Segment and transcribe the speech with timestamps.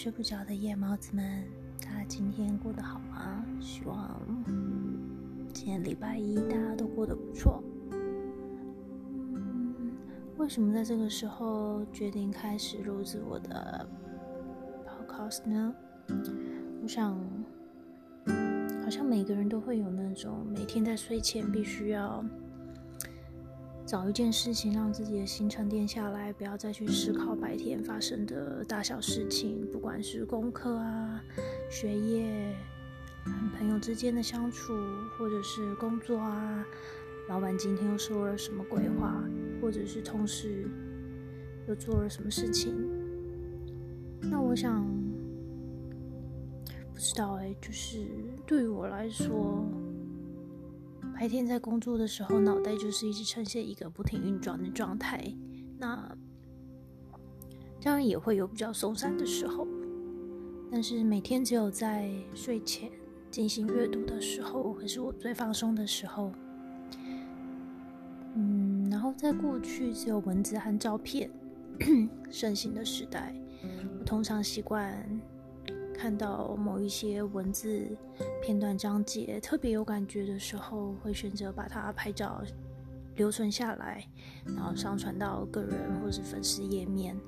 [0.00, 1.44] 睡不着的夜猫子们，
[1.82, 3.44] 大家今天过得好吗？
[3.60, 4.16] 希望
[5.52, 7.60] 今天礼拜一大家都过得不错。
[9.34, 9.90] 嗯，
[10.36, 13.88] 为什么在这个时候决定开始录制我的
[14.86, 15.74] podcast 呢？
[16.80, 17.18] 我想，
[18.84, 22.24] 好像每个人都会有那种每天在睡前必须要。
[23.88, 31.24] 找一件事情让自己的心沉淀下来，不要再去思考白天发生的大小事情，不管是功课啊、
[31.70, 32.54] 学业、
[33.56, 34.74] 朋友之间的相处，
[35.16, 36.62] 或者是工作啊，
[37.30, 39.24] 老板今天又说了什么鬼话，
[39.62, 40.68] 或者是同事
[41.66, 42.74] 又做了什么事情。
[44.20, 44.84] 那我想，
[46.92, 48.06] 不知道哎，就是
[48.46, 49.64] 对于我来说。
[51.18, 55.20] 白天在工作的时候，脑袋就是一直呈现一个不停运转的状态。
[55.76, 56.16] 那
[57.82, 59.66] 当然也会有比较松散的时候，
[60.70, 62.88] 但是每天只有在睡前
[63.32, 66.30] 进行阅读的时候，会是我最放松的时候。
[68.36, 71.28] 嗯，然后在过去只有文字和照片
[72.30, 73.34] 盛行的时代，
[73.98, 75.04] 我通常习惯。
[75.98, 77.84] 看到某一些文字
[78.40, 82.40] 片段章节特别有感觉的时候，会选择把它拍照
[83.16, 84.06] 留存下来，
[84.46, 87.18] 然后上传到个人或是粉丝页面。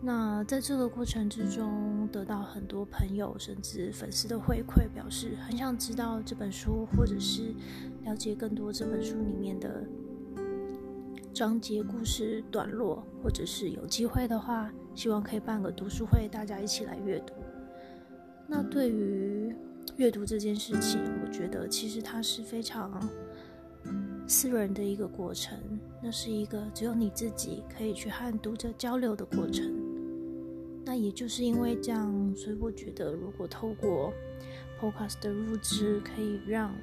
[0.00, 7.54] 那在这个过程之中，得到很多朋友甚至粉丝的回馈，表示很想知道这本书，或者是
[8.04, 9.86] 了解更多这本书里面的
[11.34, 17.34] 章节、故事段落，或者是有机会的话，希望可以办个读书会，大家一起来阅读。
[18.52, 19.54] 那对于
[19.96, 23.08] 阅读这件事情，我觉得其实它是非常
[24.26, 25.56] 私人的一个过程，
[26.02, 29.72] 那是一个只有你自己可以去和读者交流的过程。
[30.84, 34.12] 那也就是因为这样，所以我觉得如果透过
[34.80, 36.74] Podcast 的录制，可以让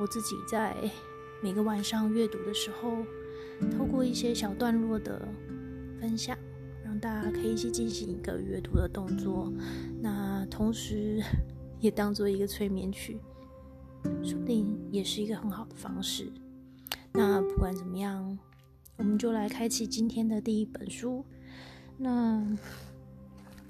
[0.00, 0.74] 我自己在
[1.40, 3.04] 每个晚上阅读的时候，
[3.78, 5.28] 透过一些小段落的
[6.00, 6.36] 分享。
[6.82, 9.52] 让大家可以一起进行一个阅读的动作，
[10.02, 10.10] 那
[10.60, 11.22] 同时
[11.80, 13.18] 也当做一个催眠曲，
[14.22, 16.30] 说不定也是一个很好的方式。
[17.12, 18.38] 那不管怎么样，
[18.98, 21.24] 我们就来开启今天的第一本书。
[21.96, 22.46] 那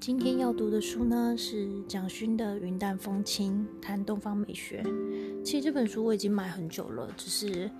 [0.01, 4.83] 今天要读的书呢是蒋勋的《云淡风轻谈东方美学》。
[5.45, 7.71] 其实这本书我已经买很久了，只是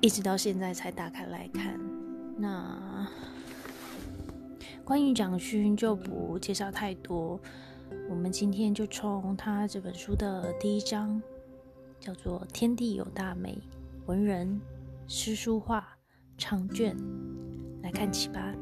[0.00, 1.76] 一直到现在才打开来看。
[2.36, 3.08] 那。
[4.84, 7.38] 关于蒋勋就不介绍太多，
[8.08, 11.22] 我们今天就从他这本书的第一章，
[12.00, 13.58] 叫做“天地有大美，
[14.06, 14.58] 文人
[15.06, 15.86] 诗书画
[16.38, 16.96] 长卷”
[17.82, 18.54] 来看起吧。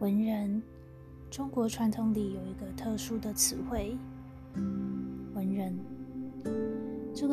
[0.00, 0.62] 文人。
[1.30, 3.96] 中国传统里有一个特殊的词汇“”，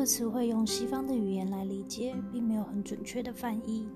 [0.00, 3.86] 个词汇用西方的语言来理解，并没有很准确的翻译。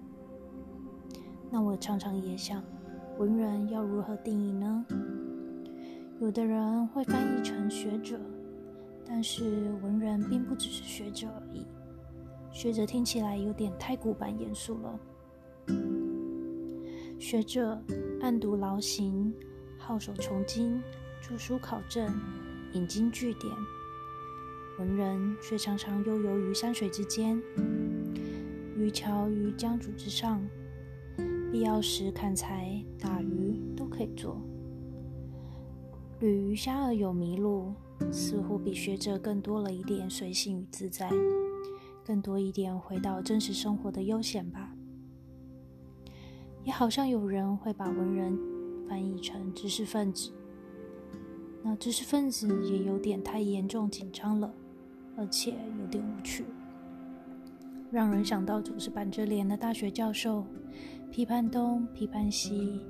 [1.50, 2.62] 那我常常也想，
[3.16, 4.84] 文人要如何定义呢？
[6.20, 8.20] 有的人会翻译成学者，
[9.02, 11.64] 但是文人并不只是学者而已。
[12.52, 15.00] 学者听起来有点太古板严肃了。
[17.18, 17.82] 学者
[18.20, 19.32] 暗读劳形。
[19.78, 20.82] 好手从经，
[21.22, 22.12] 著书考证，
[22.74, 23.50] 引经据典；
[24.78, 27.40] 文人却常常悠游于山水之间，
[28.76, 30.44] 渔樵于江渚之上，
[31.52, 34.40] 必要时砍柴打鱼都可以做。
[36.20, 37.72] 旅鱼虾而有迷路，
[38.10, 41.10] 似乎比学者更多了一点随性与自在，
[42.04, 44.74] 更多一点回到真实生活的悠闲吧。
[46.64, 48.54] 也好像有人会把文人。
[48.86, 50.30] 翻译成知识分子，
[51.62, 54.54] 那知识分子也有点太严重紧张了，
[55.16, 56.44] 而且有点无趣，
[57.90, 60.44] 让人想到总是板着脸的大学教授，
[61.10, 62.80] 批判东批判西，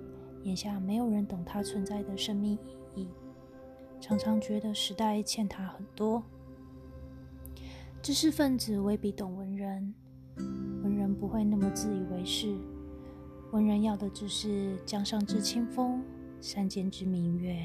[0.43, 2.59] 眼下没有人懂他存在的生命
[2.95, 3.09] 意义，
[4.01, 6.23] 常常觉得时代欠他很多。
[8.03, 9.95] 知识分子未必懂文人，
[10.83, 12.55] 文人不会那么自以为是。
[13.53, 16.03] 文人要的只是江上之清风，
[16.41, 17.57] 山间之明月。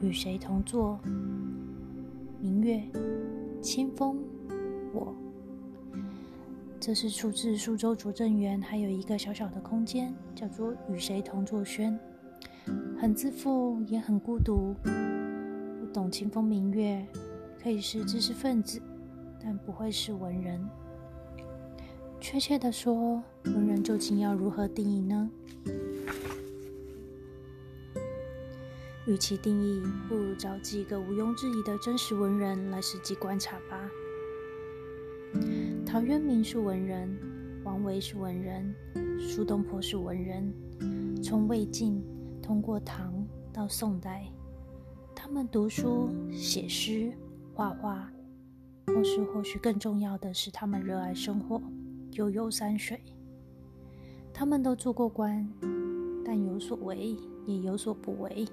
[0.00, 0.98] 与谁同坐？
[2.40, 2.80] 明月、
[3.60, 4.16] 清风、
[4.92, 5.12] 我。
[6.78, 11.98] 这是出自苏州拙政园，还有一个小小的空间，叫做“与谁同坐轩”，
[12.96, 14.74] 很自负，也很孤独。
[14.84, 17.04] 不懂清风明月，
[17.60, 18.80] 可以是知识分子，
[19.42, 20.64] 但不会是文人。
[22.20, 25.28] 确切的说，文人究竟要如何定义呢？
[29.08, 33.90] 与其定义，不如找几个毋庸置疑的真实文人来实际观察吧。
[35.86, 37.16] 陶渊明是文人，
[37.64, 38.74] 王维是文人，
[39.18, 40.54] 苏东坡是文人。
[41.22, 42.04] 从魏晋
[42.42, 44.30] 通过唐到宋代，
[45.14, 47.10] 他们读书、写诗、
[47.54, 48.12] 画画，
[48.88, 51.62] 或是或许更重要的是，他们热爱生活。
[52.12, 53.00] 悠悠山水，
[54.34, 55.50] 他们都做过官，
[56.22, 57.16] 但有所为
[57.46, 58.46] 也有所不为。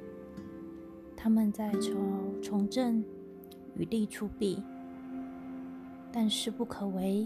[1.25, 1.89] 他们在朝
[2.39, 3.03] 从政，
[3.73, 4.61] 与利出弊，
[6.11, 7.25] 但是不可为，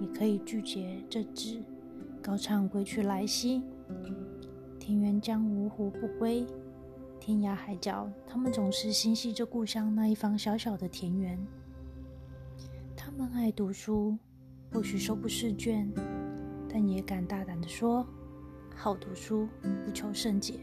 [0.00, 1.62] 也可以拒绝政治，
[2.20, 3.62] 高唱归去来兮。
[4.80, 6.44] 田园将芜胡不归，
[7.20, 11.38] 天涯海角，他们总是心系着故乡那一方小小的田园。
[12.96, 14.18] 他们爱读书。
[14.72, 15.88] 或许收不释卷，
[16.68, 18.04] 但也敢大胆的说
[18.74, 19.46] ：“好读书，
[19.84, 20.54] 不求甚解。”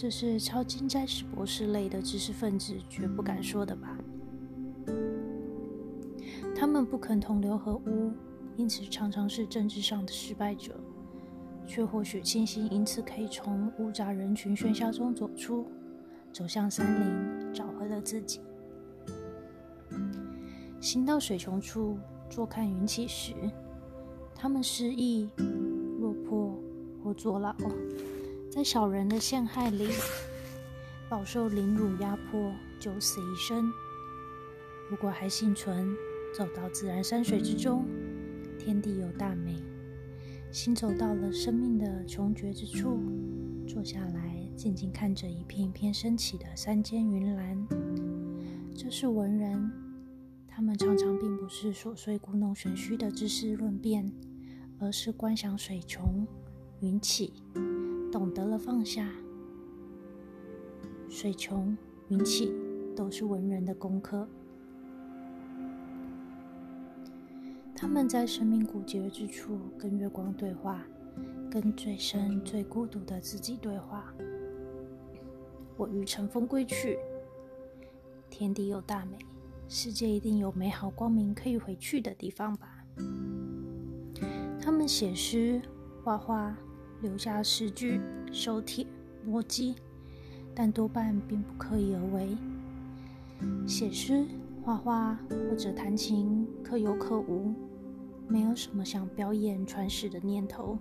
[0.00, 3.98] 这是超金斋史博士类的知识分子绝不敢说的吧？
[6.54, 8.12] 他们不肯同流合污，
[8.56, 10.78] 因此常常是政治上的失败者，
[11.66, 15.66] 却或许庆幸因此可以从乌杂人群喧嚣中走出，
[16.32, 18.40] 走向山林，找回了自己。
[20.80, 21.98] 行到水穷处。
[22.30, 23.32] 坐看云起时，
[24.34, 25.30] 他们失意、
[25.98, 26.54] 落魄
[27.02, 27.56] 或坐牢，
[28.58, 29.86] 在小人的陷害里，
[31.08, 33.70] 饱受凌辱压迫，九死一生。
[34.90, 35.94] 如果还幸存，
[36.36, 37.86] 走到自然山水之中，
[38.58, 39.62] 天地有大美，
[40.50, 42.98] 行走到了生命的穷绝之处，
[43.64, 47.64] 坐下来静静看着一片一片升起的山间云岚，
[48.74, 49.70] 这是文人。
[50.48, 54.12] 他们常常并不是琐碎故弄玄虚的知识论辩，
[54.80, 56.26] 而是观想水穷
[56.80, 57.32] 云起，
[58.10, 59.08] 懂得了放下。
[61.08, 61.76] 水穷
[62.08, 62.54] 云起
[62.94, 64.28] 都是文人的功课。
[67.74, 70.82] 他们在生命枯竭之处跟月光对话，
[71.50, 74.12] 跟最深最孤独的自己对话。
[75.76, 76.98] 我欲乘风归去，
[78.28, 79.16] 天地有大美。
[79.68, 82.84] 世界一定有美好光明可以回去的地方吧？
[84.60, 85.62] 他们写诗、
[86.02, 86.56] 画画，
[87.00, 88.00] 留下诗句、
[88.32, 88.86] 手帖、
[89.24, 89.76] 墨迹，
[90.54, 92.36] 但多半并不刻意而为。
[93.66, 94.26] 写诗、
[94.62, 97.54] 画画或者弹琴，可有可无，
[98.26, 100.78] 没有什么想表演传世的念头。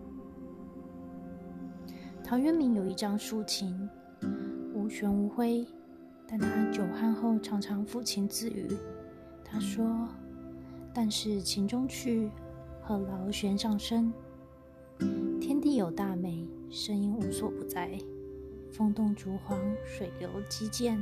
[2.24, 3.90] 陶渊明有一张竖琴，
[4.74, 5.66] 无弦无徽。
[6.30, 8.68] 但他久酣后常常抚琴自语。
[9.46, 10.10] 他说
[10.94, 12.30] ：“但是琴中去，
[12.82, 14.12] 何劳弦上声？
[15.48, 17.98] 天地有大美，声音无所不在。
[18.70, 21.02] 风动竹黄，水流激溅，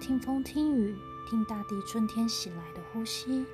[0.00, 0.94] 听风听雨，
[1.28, 3.44] 听大地春天袭来的呼吸，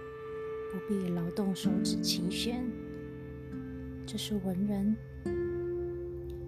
[0.71, 2.65] 不必劳动手指琴弦。”
[4.07, 4.97] 这是文人、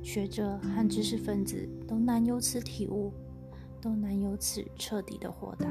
[0.05, 3.13] 学者和知识分子都难有此体悟。
[3.83, 5.69] 都难有此彻底的豁达。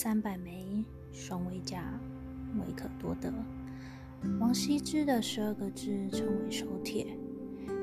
[0.00, 1.82] 三百枚，双为佳，
[2.54, 3.32] 未可多得。
[4.38, 7.04] 王羲之的十二个字成为手帖，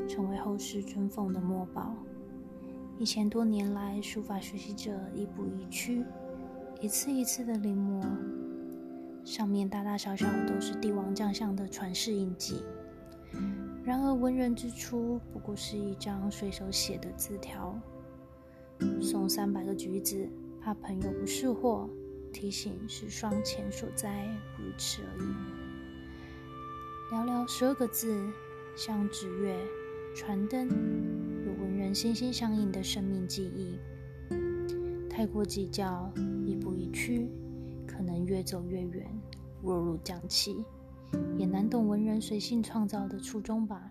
[0.07, 1.93] 成为后世尊奉的墨宝。
[2.97, 6.05] 一千多年来，书法学习者亦步亦趋，
[6.79, 8.01] 一次一次的临摹。
[9.25, 12.63] 上面大大小小都是帝王将相的传世印记。
[13.83, 17.77] 然而文人之初不过是一张随手写的字条，
[19.01, 20.29] 送三百个橘子，
[20.61, 21.89] 怕朋友不识货，
[22.35, 24.27] 提醒是双钱所在，
[24.57, 25.27] 如此而已。
[27.09, 28.29] 寥寥十二个字，
[28.75, 29.57] 像纸月、
[30.13, 30.67] 传灯，
[31.45, 33.79] 有文人心心相印的生命记忆。
[35.09, 36.11] 太过计较，
[36.45, 37.29] 一步一趋。
[37.87, 39.07] 可能越走越远，
[39.63, 40.61] 落入匠气，
[41.37, 43.89] 也难懂文人随性创造的初衷吧。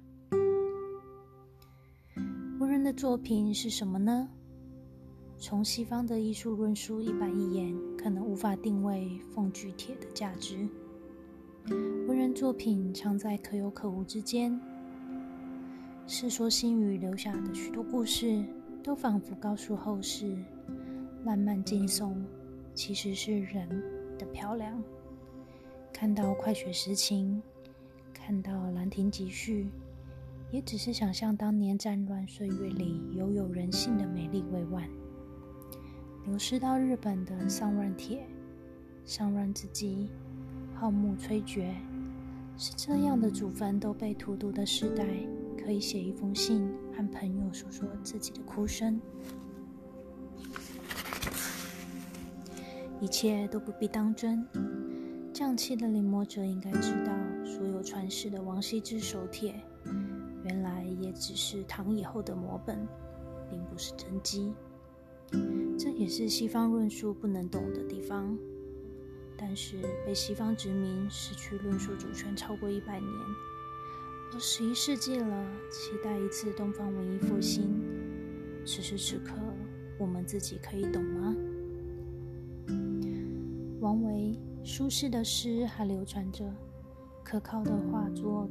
[2.61, 4.29] 文人的作品是什么呢？
[5.47, 10.67] 从西方的艺术论述一板一眼，可能无法定位凤菊帖的价值。
[12.09, 14.53] 文人作品常在可有可无之间，
[16.07, 18.43] 《世说新语》留下的许多故事，
[18.83, 20.35] 都仿佛告诉后世，
[21.27, 22.25] 浪漫劲松。
[22.73, 23.69] 其实是人
[24.19, 24.83] 的漂亮。
[25.93, 27.43] 看到《快雪时晴》，
[28.15, 29.65] 看到《兰亭集序》，
[30.51, 34.89] 也只是想象当年战乱岁月里犹有人性的美丽未完。
[36.27, 38.27] 流失到日本的上乱铁，
[39.05, 40.09] 上乱之际，
[40.75, 41.75] 浩木摧绝，
[42.57, 45.07] 是这样的祖坟都被荼毒的时代，
[45.63, 46.67] 可以写一封信，
[46.97, 48.99] 和朋友诉说自己的哭声。
[53.01, 54.47] 一切都不必当真。
[55.31, 57.13] 匠气的临摹者应该知道，
[57.45, 59.55] 所有传世的王羲之手帖，
[60.45, 62.89] 原来也只是唐以后的摹本，
[63.51, 64.55] 并不是真迹。
[65.79, 68.37] 这也是西方论述不能懂的地方。
[69.37, 69.77] 但是
[70.07, 73.11] 被西方殖民，失去论述主权超过一百年，
[74.33, 77.69] 二十一世纪了，期待一次东方文艺复兴。
[78.65, 79.35] 此时此刻，
[79.99, 81.37] 我们自己可以懂吗？
[83.81, 86.51] 王维、苏轼的诗还流传着，
[87.23, 88.49] 可靠的画作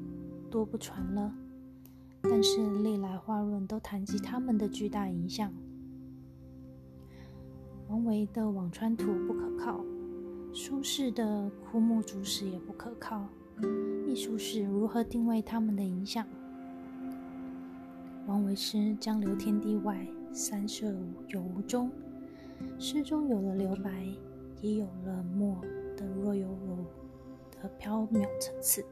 [0.52, 1.34] 多不传了。
[2.22, 5.52] 但是历来画论都谈及他们的巨大影响。
[7.94, 9.80] 王维的《辋川图》不可靠，
[10.52, 11.24] 苏轼的
[11.64, 13.24] 《枯木竹石》也不可靠。
[14.08, 16.26] 艺术史如何定位他们的影响？
[18.26, 20.92] 王维诗江流天地外，三色
[21.28, 21.92] 有无中，
[22.80, 24.08] 诗中有了留白。
[24.60, 25.62] 也有了墨
[25.96, 26.86] 的若有若无
[27.52, 28.84] 的飘渺层次。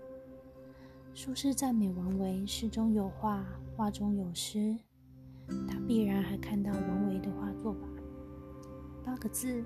[1.16, 3.44] 苏轼赞美王维，诗中有画，
[3.76, 4.78] 画中有诗，
[5.68, 7.88] 他必然还看到王维的画作吧？
[9.04, 9.64] 八个字，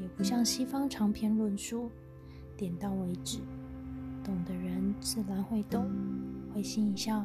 [0.00, 1.90] 也不像西方长篇论述，
[2.56, 3.38] 点到为止，
[4.24, 5.90] 懂的人自然会懂，
[6.54, 7.24] 会心一笑。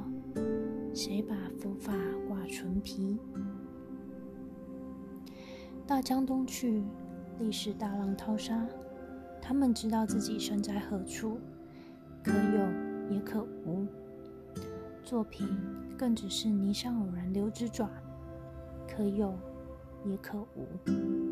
[0.94, 1.94] 谁把佛法
[2.28, 3.18] 挂唇皮？
[5.86, 6.84] 大江东去。
[7.38, 8.66] 历史大浪淘沙，
[9.42, 11.38] 他们知道自己身在何处，
[12.24, 13.86] 可有也可无。
[15.04, 15.46] 作品
[15.98, 17.90] 更只是泥上偶然留之爪，
[18.88, 19.38] 可有
[20.06, 21.25] 也可无。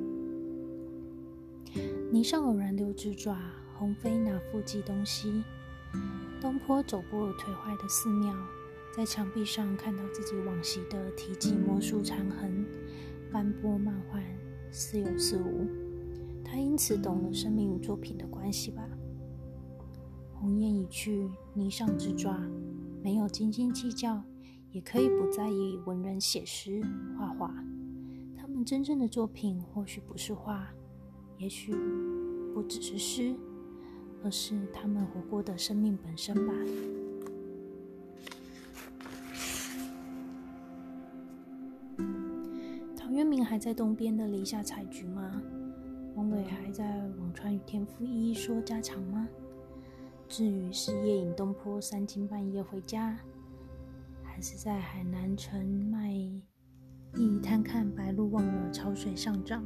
[2.12, 3.38] 泥上偶然留指爪，
[3.78, 5.44] 鸿飞拿复计东西？
[6.42, 8.36] 东坡走过颓坏的寺庙，
[8.96, 12.66] 在墙壁上看到自己往昔的题记魔术残痕，
[13.32, 14.20] 斑驳漫画，
[14.72, 15.68] 似有似无。
[16.44, 18.88] 他因此懂了生命与作品的关系吧。
[20.34, 22.38] 鸿雁已去，泥上之爪，
[23.02, 24.22] 没有斤斤计较，
[24.72, 26.82] 也可以不在意文人写诗
[27.18, 27.54] 画画。
[28.36, 30.68] 他们真正的作品或许不是画，
[31.38, 31.74] 也许
[32.54, 33.36] 不只是诗，
[34.24, 36.54] 而是他们活过的生命本身吧。
[42.96, 45.42] 陶渊明还在东边的篱下采菊吗？
[46.16, 49.28] 王维还在《辋川与天父》一一说家常吗？
[50.30, 53.20] 至于是夜饮东坡三更半夜回家，
[54.24, 56.42] 还是在海南城卖艺
[57.44, 59.66] 贪看白鹭忘了潮水上涨？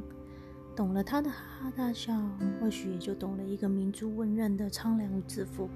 [0.78, 2.16] 懂了他的哈哈大笑，
[2.60, 5.72] 或许也就懂了一个明珠问任的苍凉与自负吧。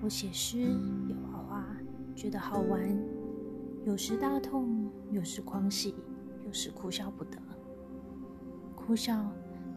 [0.00, 1.66] 我写诗也画画，
[2.14, 2.80] 觉得好玩，
[3.84, 5.96] 有时大痛，有时狂喜，
[6.46, 7.38] 有时哭笑不得。
[8.76, 9.20] 哭笑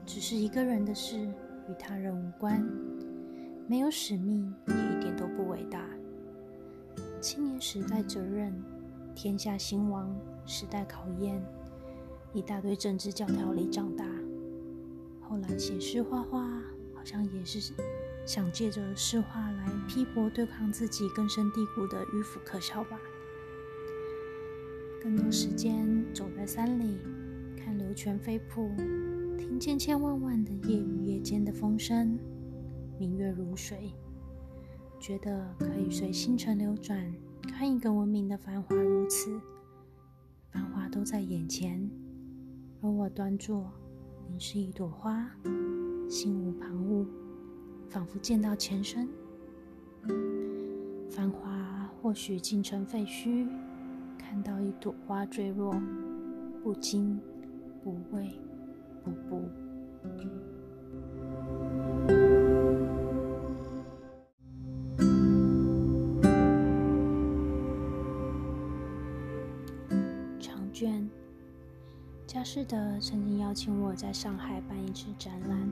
[0.05, 2.63] 只是一个人的事，与他人无关。
[3.67, 5.83] 没有使命，也一点都不伟大。
[7.19, 8.53] 青年时代责任，
[9.15, 10.15] 天下兴亡，
[10.45, 11.43] 时代考验，
[12.33, 14.05] 一大堆政治教条里长大。
[15.21, 16.47] 后来写诗画画，
[16.93, 17.73] 好像也是
[18.25, 22.99] 想借着诗画来批驳对抗自己根深蒂固的迂腐可笑吧。
[25.01, 26.97] 更多时间走在山里。
[27.55, 28.69] 看流泉飞瀑，
[29.37, 32.19] 听千千万万的夜与夜间的风声，
[32.99, 33.93] 明月如水，
[34.99, 39.39] 觉得可以随星辰流转，看一个文明的繁华如此，
[40.51, 41.89] 繁华都在眼前，
[42.83, 43.71] 而我端坐，
[44.27, 45.25] 凝视一朵花，
[46.09, 47.07] 心无旁骛，
[47.87, 49.07] 仿佛见到前生。
[51.09, 53.47] 繁华或许尽成废墟，
[54.17, 55.73] 看到一朵花坠落，
[56.61, 57.19] 不惊。
[57.83, 58.31] 不畏
[59.03, 59.41] 不怖。
[72.55, 75.67] 是的曾经邀请我在上海办一次展览，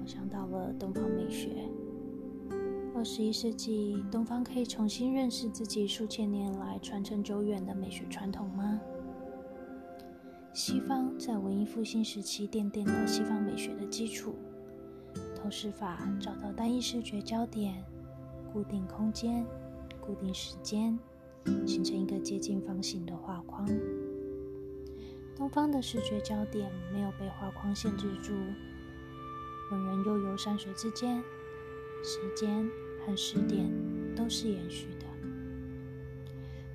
[0.00, 1.68] 我想到了东方美学。
[2.94, 8.80] 二十一世纪，东方可以重新认识自己数千年来传承久远的美学传统吗？
[10.54, 14.36] 西方在文艺复兴时期奠定了西方美学的基础，
[15.34, 17.84] 透视法找到单一视觉焦点，
[18.54, 19.44] 固定空间，
[20.00, 20.98] 固定时间，
[21.66, 23.68] 形成一个接近方形的画框。
[25.36, 28.32] 东方的视觉焦点没有被画框限制住，
[29.70, 31.22] 文人悠游山水之间，
[32.02, 32.66] 时间
[33.04, 33.70] 和时点
[34.14, 35.04] 都是延续的。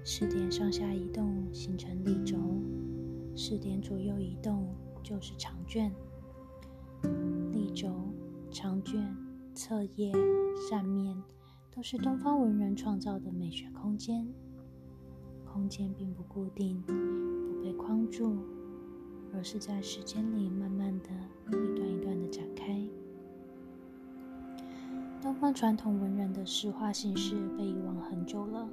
[0.04, 2.38] 时点上下移动形成立轴，
[3.36, 5.92] 时点左右移动就是长卷。
[7.52, 7.90] 立轴、
[8.52, 9.18] 长卷、
[9.56, 10.14] 侧页、
[10.70, 11.20] 扇面，
[11.76, 14.32] 都是东方文人创造的美学空间。
[15.52, 16.84] 空间并不固定，
[17.64, 18.38] 被框住，
[19.34, 21.10] 而是在时间里慢慢的
[21.48, 22.82] 一段一段的展开。
[25.22, 28.68] 东方传统文人的诗画形式被遗忘很久了，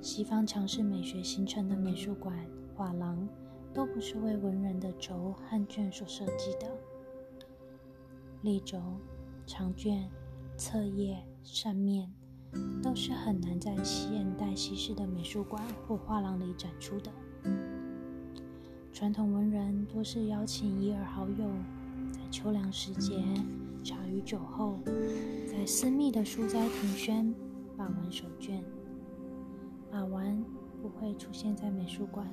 [0.00, 2.34] 西方强势美学形成的美术馆、
[2.74, 3.28] 画廊，
[3.74, 6.74] 都不是为文人的轴和卷所设计的。
[8.40, 8.80] 立轴、
[9.46, 10.10] 长卷、
[10.56, 12.12] 侧页、扇面，
[12.82, 17.10] 都是很难在现代西式的美术馆或画廊里展出的。
[18.94, 21.50] 传统文人多是邀请一二好友，
[22.12, 23.24] 在秋凉时节
[23.82, 24.78] 茶余酒后，
[25.48, 27.34] 在私密的书斋庭轩
[27.76, 28.62] 把玩手卷。
[29.90, 30.40] 把玩
[30.80, 32.24] 不会出现在美术馆，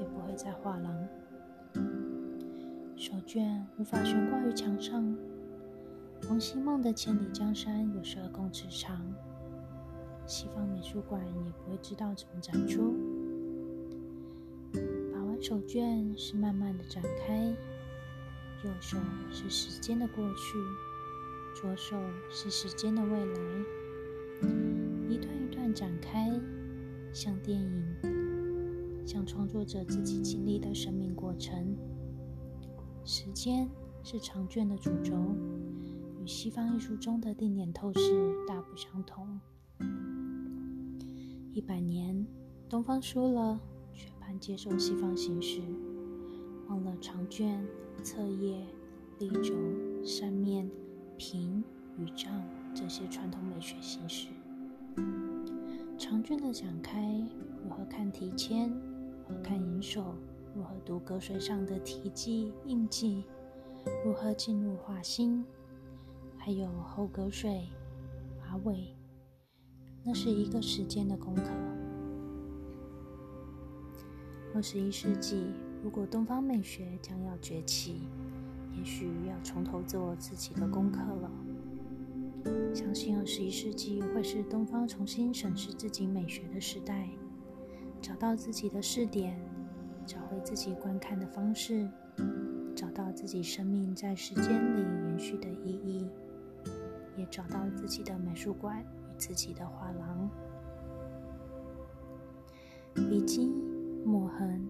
[0.00, 0.92] 也不会在画廊。
[2.96, 5.16] 手卷无法悬挂于墙上。
[6.28, 9.00] 王希孟的《千里江山》有十二公尺长，
[10.26, 12.96] 西方美术馆也不会知道怎么展出。
[15.40, 17.46] 手卷是慢慢的展开，
[18.62, 18.98] 右手
[19.32, 20.58] 是时间的过去，
[21.58, 21.96] 左手
[22.30, 23.40] 是时间的未来，
[25.08, 26.30] 一段一段展开，
[27.12, 31.74] 像电影，像创作者自己经历的生命过程。
[33.02, 33.66] 时间
[34.02, 35.16] 是长卷的主轴。
[36.22, 38.00] 与西方艺术中的定点透视
[38.46, 39.40] 大不相同。
[41.54, 42.26] 一百年，
[42.68, 43.58] 东方输了，
[44.38, 45.60] 接受西方形式，
[46.68, 47.66] 忘了长卷、
[48.02, 48.64] 侧页、
[49.18, 49.54] 立轴、
[50.04, 50.70] 扇面、
[51.16, 51.64] 平
[51.98, 52.42] 与丈
[52.74, 54.28] 这些传统美学形式。
[55.98, 57.26] 长卷的展开，
[57.62, 58.70] 如何看题签，
[59.28, 60.14] 如何看银手，
[60.54, 63.24] 如何读隔水上的题记印记，
[64.04, 65.44] 如何进入画心。
[66.36, 67.68] 还有后隔水、
[68.40, 68.96] 马尾，
[70.02, 71.42] 那是一个时间的功课。
[74.54, 78.02] 二十一世纪，如果东方美学将要崛起，
[78.76, 81.30] 也许要从头做自己的功课了。
[82.74, 87.08] 相信二十一世纪会是东方重新审视自己美学的时代，
[88.00, 89.38] 找到自己的视点，
[90.04, 91.88] 找回自己观看的方式，
[92.74, 96.08] 找到自己生命在时间里延续的意义。
[97.16, 100.30] 也找到自己的美术馆与自己的画廊。
[102.94, 103.52] 笔记
[104.10, 104.68] 墨痕，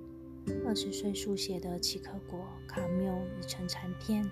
[0.67, 4.23] 二十岁书写的契克果卡缪已成残片；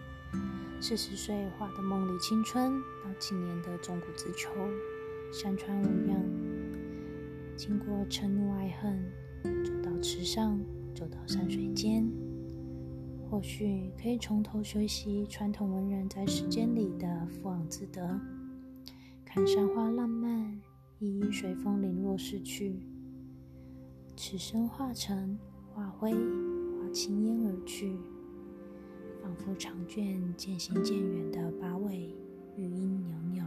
[0.82, 4.50] 四十岁画的梦里青春，到今年的中古之秋，
[5.32, 6.20] 山川无恙。
[7.56, 9.02] 经过嗔怒爱恨，
[9.64, 10.60] 走到池上，
[10.94, 12.06] 走到山水间。
[13.30, 18.20] 或许可以从头学习传统文人在时间里的俯昂自得，
[19.24, 20.60] 看山花浪漫，
[20.98, 22.78] 一一随风零落逝去，
[24.20, 25.38] 此生化成
[25.72, 27.96] 化灰，化青烟而去，
[29.22, 32.12] 仿佛长卷渐行渐远的八尾，
[32.56, 33.44] 余音袅袅。